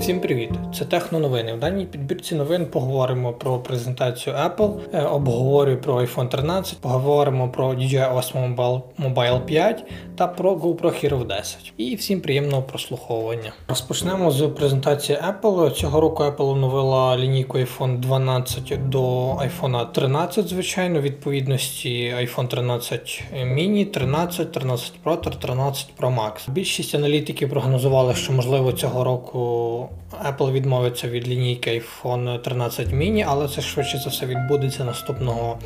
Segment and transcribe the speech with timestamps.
[0.00, 0.50] Всім привіт!
[0.74, 1.52] Це техноновини.
[1.52, 7.74] В даній підбірці новин поговоримо про презентацію Apple, е, обговорю про iPhone 13, поговоримо про
[7.74, 9.84] DJI Osmo Mobile 5
[10.16, 11.72] та про GoPro Hero 10.
[11.76, 13.52] І всім приємного прослуховування.
[13.68, 15.70] Розпочнемо з презентації Apple.
[15.70, 23.90] Цього року Apple оновила лінійку iPhone 12 до iPhone 13, звичайно, відповідності iPhone 13 mini,
[23.90, 26.50] 13, 13 Pro та 13 Pro Max.
[26.50, 29.88] Більшість аналітиків прогнозували, що можливо цього року.
[30.10, 35.58] Apple відмовиться від лінійки iPhone 13 mini, але це швидше за все відбудеться наступного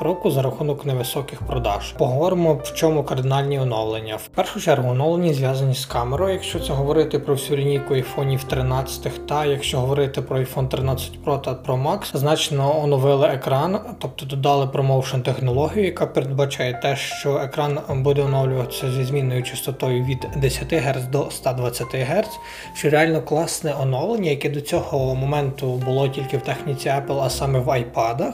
[0.00, 1.92] року за рахунок невисоких продаж.
[1.92, 4.16] Поговоримо в чому кардинальні оновлення.
[4.16, 9.26] В першу чергу оновлення зв'язані з камерою, якщо це говорити про всю лінійку iPhone 13,
[9.26, 14.66] та якщо говорити про iPhone 13 Pro та Pro Max, значно оновили екран, тобто додали
[14.66, 21.02] промоушен технологію, яка передбачає те, що екран буде оновлюватися зі змінною частотою від 10 Гц
[21.04, 22.28] до 120 Гц,
[22.74, 27.30] що реально класне оновлення оновлення, яке до цього моменту було тільки в техніці Apple, а
[27.30, 28.32] саме в iPad.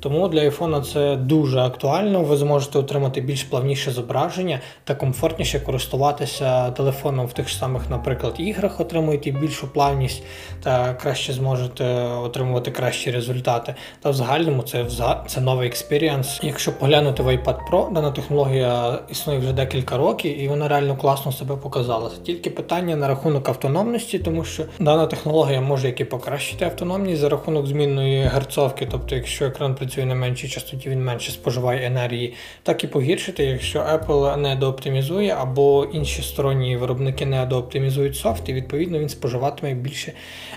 [0.00, 2.22] Тому для iPhone це дуже актуально.
[2.22, 8.80] Ви зможете отримати більш плавніше зображення та комфортніше користуватися телефоном в тих самих, наприклад, іграх,
[8.80, 10.22] отримуєте більшу плавність
[10.62, 13.74] та краще зможете отримувати кращі результати.
[14.00, 14.86] Та в загальному це
[15.26, 16.40] це новий experience.
[16.42, 21.32] Якщо поглянути в iPad Pro, дана технологія існує вже декілька років і вона реально класно
[21.32, 22.10] себе показала.
[22.22, 27.28] Тільки питання на рахунок автономності, тому що дана технологія може як і покращити автономність за
[27.28, 32.84] рахунок змінної герцовки, тобто якщо екран працює на меншій частоті, він менше споживає енергії, так
[32.84, 38.98] і погіршити, якщо Apple не дооптимізує або інші сторонні виробники не дооптимізують софт, і відповідно
[38.98, 40.12] він споживатиме більше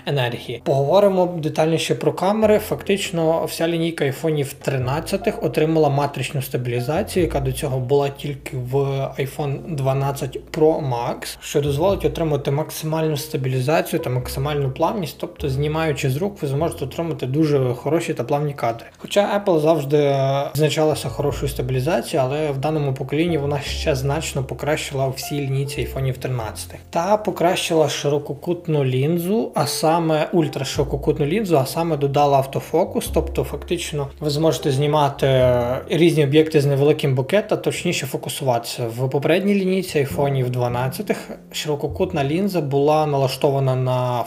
[0.06, 0.62] енергії.
[0.64, 2.58] Поговоримо детальніше про камери.
[2.58, 8.74] Фактично, вся лінійка айфонів 13 отримала матричну стабілізацію, яка до цього була тільки в
[9.18, 16.16] iPhone 12 Pro Max, що дозволить отримати максимальну стабілізацію та максимальну плавність, тобто знімаючи з
[16.16, 18.86] рук, ви зможете отримати дуже хороші та плавні кадри.
[18.98, 20.16] Хоча Apple завжди
[20.50, 26.74] відзначалася хорошою стабілізацією, але в даному поколінні вона ще значно покращила всі лінійці айфонів 13.
[26.90, 33.10] Та покращила ширококутну лінзу, а саме ультраширококутну лінзу, а саме додала автофокус.
[33.14, 35.54] Тобто, фактично, ви зможете знімати
[35.88, 38.86] різні об'єкти з невеликим букет та точніше фокусуватися.
[38.98, 41.16] В попередній лінійці айфонів 12
[41.52, 44.24] ширококутна лінза була налаштована на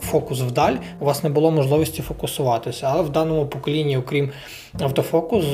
[0.00, 0.74] фокус вдаль.
[1.00, 4.30] У вас не було можливості фокусуватися, але в даному поколінні, окрім
[4.80, 5.44] автофокус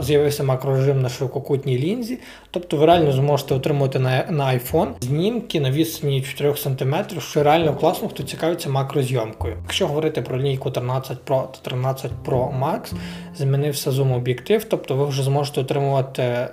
[0.00, 2.18] з'явився макрорежим на ширококутній лінзі,
[2.50, 7.74] тобто ви реально зможете отримувати на на iPhone знімки на відстані 4 см, що реально
[7.74, 9.56] класно, хто цікавиться макрозйомкою.
[9.62, 12.92] Якщо говорити про лінійку 13 Pro та 13 Pro Max,
[13.36, 16.48] змінився зум-об'єктив, тобто ви вже зможете отримувати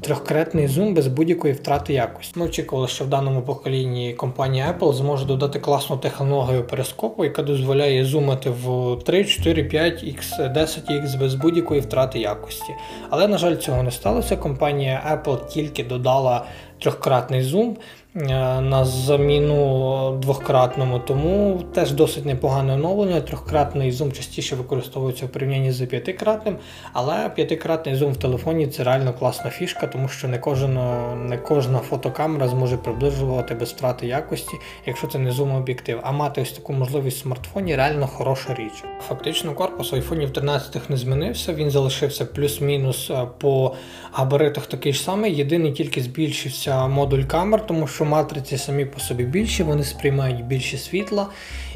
[0.00, 2.38] трьохкратний зум без будь-якої втрати якості.
[2.38, 8.04] Ми очікували, що в даному поколінні компанія Apple зможе додати класну технологію перископу, яка дозволяє
[8.04, 12.72] зумати в 3, 4, 5 x 10X без будь-якої втрати якості.
[13.10, 14.36] Але, на жаль, цього не сталося.
[14.36, 16.46] Компанія Apple тільки додала
[16.80, 17.76] трьохкратний зум.
[18.16, 23.20] Е, на заміну двохкратному, тому теж досить непогане оновлення.
[23.20, 26.56] Трьохкратний зум частіше використовується в порівнянні з п'ятикратним,
[26.92, 31.78] але п'ятикратний зум в телефоні це реально класна фішка, тому що не кожна, не кожна
[31.78, 36.00] фотокамера зможе приближувати без втрати якості, якщо це не зум-об'єктив.
[36.02, 38.84] А мати ось таку можливість в смартфоні реально хороша річ.
[39.08, 43.74] Фактично, корпус айфонів 13 не змінився, він залишився плюс-мінус е, по
[44.12, 45.34] габаритах такий ж самий.
[45.34, 50.78] Єдиний тільки збільшився модуль камер, тому що матриці самі по собі більші, вони сприймають більше
[50.78, 51.26] світла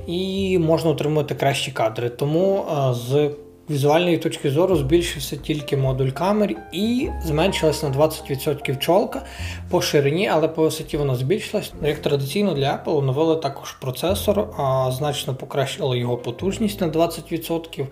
[0.07, 2.09] і можна отримати кращі кадри.
[2.09, 3.31] Тому е, з
[3.71, 9.23] візуальної точки зору збільшився тільки модуль камер і зменшилась на 20% чолка
[9.71, 11.73] по ширині, але по висоті воно збільшилось.
[11.83, 17.87] Ну, як традиційно для Apple оновили також процесор, а значно покращили його потужність на 20%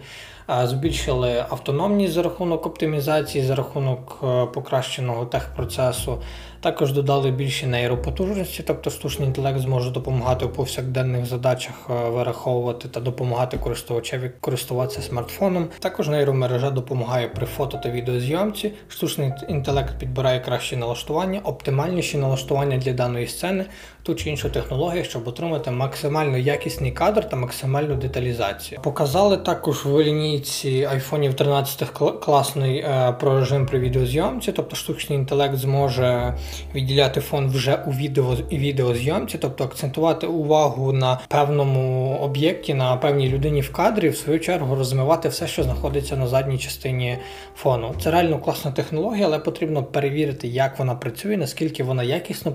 [0.48, 6.18] збільшили автономність за рахунок оптимізації, за рахунок е, покращеного техпроцесу.
[6.60, 13.00] Також додали більше нейропотужності, тобто штучний інтелект зможе допомагати у повсякденних задачах е, вираховувати та
[13.00, 15.68] допомагати користувачеві користуватися смартфоном.
[15.78, 18.72] Також нейромережа допомагає при фото та відеозйомці.
[18.88, 23.64] Штучний інтелект підбирає кращі налаштування, оптимальніші налаштування для даної сцени,
[24.02, 28.80] ту чи іншу технологію, щоб отримати максимально якісний кадр та максимальну деталізацію.
[28.82, 31.90] Показали також в лінії лінійці айфонів 13
[32.20, 36.34] класний е, про режим при відеозйомці, тобто штучний інтелект зможе
[36.74, 43.60] відділяти фон вже у відео відеозйомці, тобто акцентувати увагу на певному об'єкті, на певній людині
[43.60, 47.18] в кадрі, в свою чергу розмивати все, що знаходиться на задній частині
[47.56, 47.94] фону.
[48.02, 52.52] Це реально класна технологія, але потрібно перевірити, як вона працює, наскільки вона якісно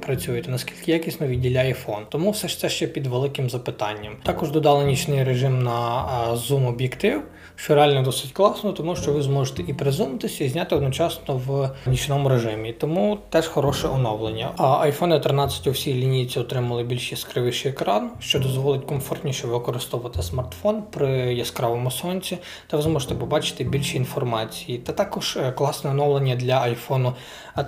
[0.00, 2.02] працює, та наскільки якісно відділяє фон.
[2.08, 4.16] Тому все ж це ще під великим запитанням.
[4.22, 6.04] Також додали нічний режим на
[7.18, 11.70] зум-об'єктив, що реально досить класно, тому що ви зможете і призумитися, і зняти одночасно в
[11.86, 12.72] нічному режимі.
[12.72, 14.50] Тому теж хороше оновлення.
[14.56, 20.82] А iPhone 13 у всій лінійці отримали більш яскравіший екран, що дозволить комфортніше використовувати смартфон
[20.90, 24.78] при яскравому сонці, та ви зможете побачити більше інформації.
[24.78, 27.12] Та також е, класне оновлення для iPhone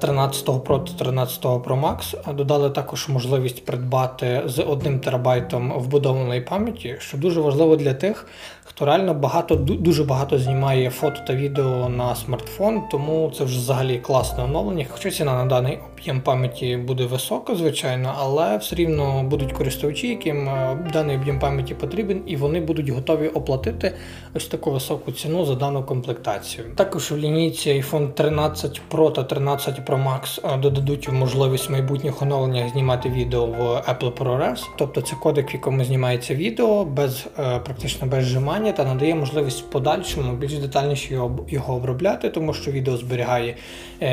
[0.00, 2.34] 13 Pro та 13 Pro Max.
[2.34, 8.26] Додали також можливість придбати з 1 терабайтом вбудованої пам'яті, що дуже важливо для тих,
[8.64, 13.98] хто реально багато дуже багато знімає фото та відео на смартфон, тому це вже взагалі
[13.98, 14.86] класне оновлення.
[14.90, 20.48] Хоча ціна на даний об'єм пам'яті буде висока, звичайно, але все рівно будуть користувачі, яким
[20.48, 23.94] е, даний об'єм пам'яті потрібен, і вони будуть готові оплатити
[24.34, 26.64] ось таку високу ціну за дану комплектацію.
[26.76, 32.22] Також в лінійці iPhone 13 Pro та 13 Pro Max е, додадуть можливість в майбутніх
[32.22, 37.58] оновленнях знімати відео в Apple ProRes, тобто це кодек, в якому знімається відео без е,
[37.58, 42.96] практично без зжимання та надає можливість в подальшому більш детальніше його обробляти, тому що відео
[42.96, 43.56] зберігає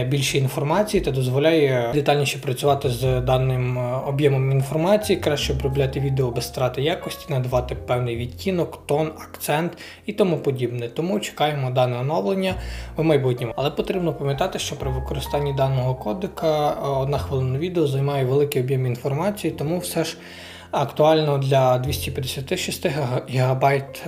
[0.08, 6.48] більше інформації та дозволяє детальніше працювати з даним е, об'ємом інформації, краще обробляти відео без
[6.48, 10.90] страти якості, надавати певний відтінок, тон, акцент і тому подібне.
[10.90, 12.56] Тому чекаємо дане оновлення
[12.96, 13.54] в майбутньому.
[13.56, 18.86] Але потрібно пам'ятати, що при використанні даного кодика е, одна хвилина відео займає великий об'єм
[18.86, 20.18] інформації, тому все ж
[20.72, 22.88] актуально для 256
[23.30, 23.66] ГБ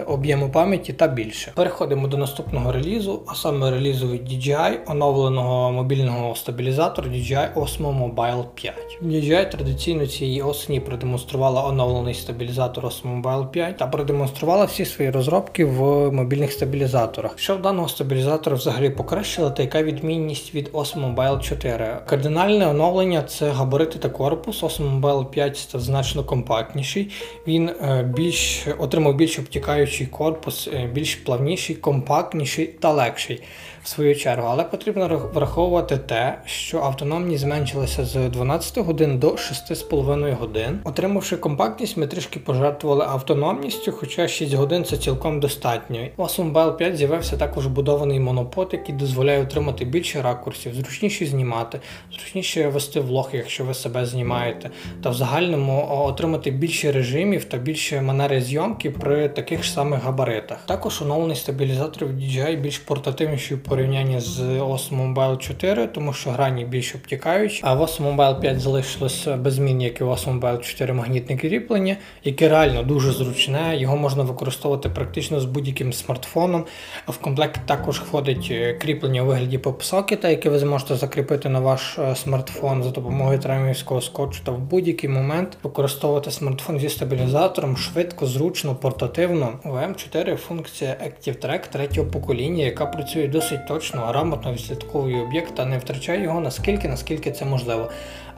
[0.08, 1.52] об'єму пам'яті та більше.
[1.56, 8.46] Переходимо до наступного релізу, а саме релізу від DJI, оновленого мобільного стабілізатора DJI Osmo Mobile
[8.56, 8.76] 5.
[9.02, 15.66] DJI традиційно цієї осені продемонструвала оновлений стабілізатор Osmo Mobile 5 та продемонструвала всі свої розробки
[15.66, 17.40] в мобільних стабілізаторах.
[17.40, 21.98] Що в даного стабілізатора взагалі покращила, та яка відмінність від Osmo Mobile 4?
[22.06, 24.64] Кардинальне оновлення це габарити та корпус.
[24.64, 27.10] Osmo Mobile 5 став значно компактнішим компактніший.
[27.48, 33.42] Він е, більш отримав більш обтікаючий корпус, е, більш плавніший, компактніший та легший
[33.84, 34.48] в свою чергу.
[34.52, 40.80] Але потрібно враховувати те, що автономність зменшилася з 12 годин до 6,5 годин.
[40.84, 46.00] Отримавши компактність, ми трішки пожертвували автономністю, хоча 6 годин це цілком достатньо.
[46.18, 51.80] У Mobile 5 з'явився також будований монопод, який дозволяє отримати більше ракурсів, зручніше знімати,
[52.14, 54.70] зручніше вести влог, якщо ви себе знімаєте,
[55.04, 60.58] та в загальному отримати більше режимів та більше манери зйомки при таких ж самих габаритах.
[60.66, 66.66] Також оновлений стабілізатор від DJI більш портативніший порівнянні з Osmo Mobile 4, тому що грані
[66.66, 67.62] більш обтікаючі.
[67.64, 71.38] А в Osmo Mobile 5 залишилось без змін, як і в Osmo Mobile 4 магнітне
[71.38, 73.78] кріплення, яке реально дуже зручне.
[73.78, 76.66] Його можна використовувати практично з будь-яким смартфоном.
[77.08, 82.00] В комплект також входить е, кріплення у вигляді поп-сокета, яке ви зможете закріпити на ваш
[82.00, 88.26] е, смартфон за допомогою тремівського скотчу та в будь-який момент використовувати смартфон зі стабілізатором швидко,
[88.26, 89.60] зручно, портативно.
[89.66, 95.56] У M4 функція Active Track третього покоління, яка працює досить досить точно, грамотно відслідковує об'єкт
[95.56, 97.90] та не втрачає його наскільки, наскільки це можливо.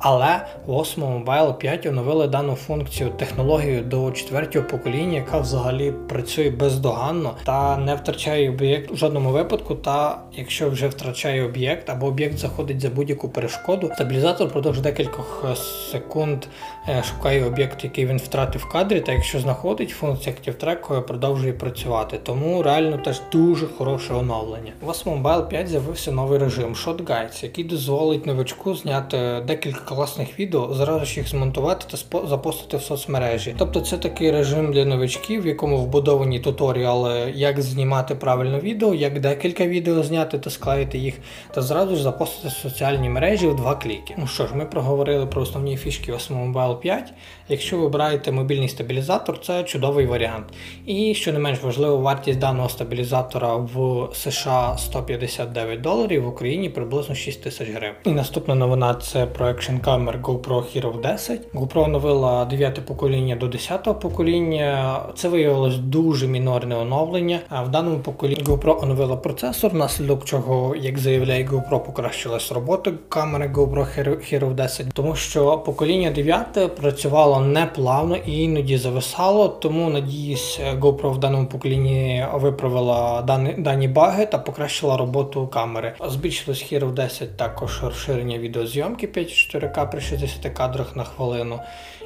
[0.04, 6.50] Але в Osmo Mobile 5 оновили дану функцію технологію до четвертого покоління, яка взагалі працює
[6.50, 9.76] бездоганно та не втрачає об'єкт у жодному випадку.
[9.76, 15.56] Та якщо вже втрачає об'єкт або об'єкт заходить за будь-яку перешкоду, стабілізатор продовж декількох е,
[15.92, 16.46] секунд
[16.90, 19.00] е, шукає об'єкт, який він втратив в кадрі.
[19.00, 22.20] Та якщо знаходить, функція Active Track продовжує працювати.
[22.24, 24.72] Тому реально теж дуже хороше оновлення.
[24.82, 30.40] У Osmo Mobile 5 з'явився новий режим Shot Guides, який дозволить новичку зняти декілька класних
[30.40, 33.56] відео, зразу ж їх змонтувати та запостити в соцмережі.
[33.58, 39.20] Тобто це такий режим для новичків, в якому вбудовані туторіали, як знімати правильно відео, як
[39.20, 41.14] декілька відео зняти та склеїти їх,
[41.54, 44.16] та зразу ж запостити в соціальні мережі в два кліки.
[44.18, 47.14] Ну що ж, ми проговорили про основні фішки Osmo Mobile 5.
[47.50, 50.46] Якщо ви обираєте мобільний стабілізатор, це чудовий варіант.
[50.86, 57.16] І що не менш важливо, вартість даного стабілізатора в США 159 доларів, в Україні приблизно
[57.16, 57.96] 6 тисяч гривень.
[58.06, 61.54] І наступна новина це про Action камер GoPro Hero 10.
[61.54, 65.00] GoPro оновила 9 покоління до 10 покоління.
[65.16, 67.40] Це виявилось дуже мінорне оновлення.
[67.50, 73.48] А в даному поколінні GoPro оновила процесор, внаслідок чого, як заявляє GoPro, покращилась робота камери
[73.48, 73.86] GoPro
[74.34, 79.48] Hero 10, тому що покоління 9 працювало не не плавно і іноді зависало.
[79.48, 85.94] Тому надіюсь, GoPro в даному поколінні виправила дані, дані баги та покращила роботу камери.
[86.08, 91.60] Збільшилось Hero 10 також розширення відеозйомки 5.4К при 60 кадрах на хвилину.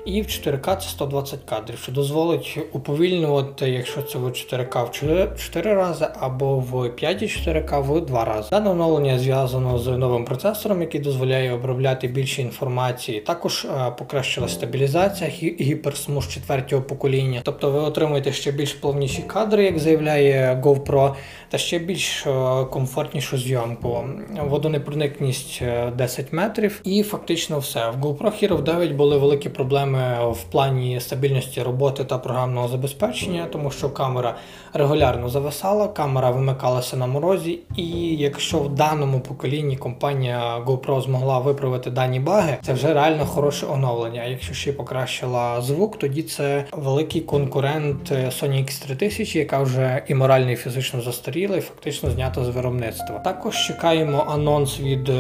[0.06, 4.86] І в 4К це 120 кадрів, що дозволить уповільнювати, якщо це в 4К
[5.34, 8.48] в 4 рази або в 5.4К в 2 рази.
[8.52, 13.20] Дане оновлення зв'язано з новим процесором, який дозволяє обробляти більше інформації.
[13.22, 17.42] Також е, покращила стабілізація гі- гіперсмуж 4 покоління.
[17.44, 21.14] Тобто ви отримуєте ще більш плавніші кадри, як заявляє GoPro,
[21.50, 24.04] та ще більш е, комфортнішу зйомку.
[24.50, 27.90] Водонепроникність е, 10 метрів, і фактично все.
[27.90, 29.95] В GoPro Hero 9 були великі проблеми
[30.32, 34.36] в плані стабільності роботи та програмного забезпечення, тому що камера
[34.74, 37.60] регулярно зависала, камера вимикалася на морозі.
[37.76, 37.86] І
[38.16, 44.24] якщо в даному поколінні компанія GoPro змогла виправити дані баги, це вже реально хороше оновлення.
[44.24, 50.52] Якщо ще покращила звук, тоді це великий конкурент е, Sony X3000, яка вже і морально,
[50.52, 53.20] і фізично застаріла, і фактично знята з виробництва.
[53.20, 55.14] Також чекаємо анонс від е,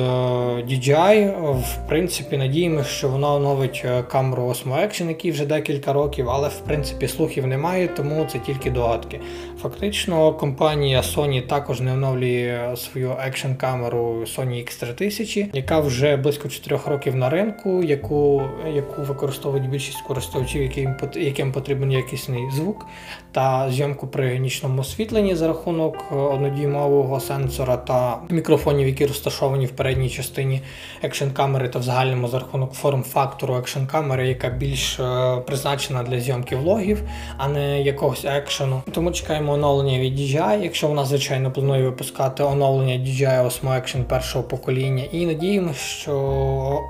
[0.70, 1.32] DJI.
[1.62, 6.60] В принципі, надіємося, що вона оновить е, камеру Action, який вже декілька років, але в
[6.60, 9.20] принципі слухів немає, тому це тільки догадки.
[9.62, 16.80] Фактично, компанія Sony також не оновлює свою екшн камеру Sony X3000, яка вже близько 4
[16.86, 18.42] років на ринку, яку,
[18.74, 22.86] яку використовують більшість користувачів, яким, яким потрібен якісний звук
[23.32, 29.72] та зйомку при нічному освітленні за рахунок е, однодіймового сенсора та мікрофонів, які розташовані в
[29.72, 30.62] передній частині
[31.02, 36.20] екшн камери та в загальному за рахунок форм-фактору екшн камери, яка більш е, призначена для
[36.20, 37.04] зйомки влогів,
[37.38, 38.82] а не якогось екшену.
[38.92, 44.44] Тому чекаємо оновлення від DJI, якщо вона звичайно планує випускати оновлення DJI Osmo Action першого
[44.44, 45.04] покоління.
[45.12, 46.12] І надіємося, що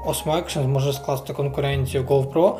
[0.08, 2.56] Osmo Action зможе скласти конкуренцію GoPro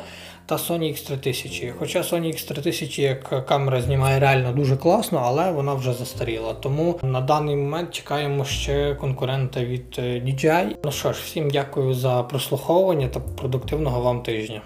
[0.46, 1.72] та Sony X3000.
[1.78, 6.54] Хоча Sony X3000 як камера знімає реально дуже класно, але вона вже застаріла.
[6.54, 10.76] Тому на даний момент чекаємо ще конкурента від е, DJI.
[10.84, 14.62] Ну що ж, всім дякую за прослуховування та продуктивного вам тижня.